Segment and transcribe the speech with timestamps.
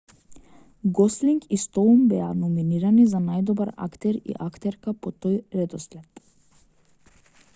[0.99, 6.25] гослинг и стоун беа номинирани за најдобар актер и актерка по тој редослед